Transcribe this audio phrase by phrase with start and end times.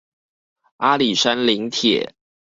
[0.77, 2.09] 阿里山林鐵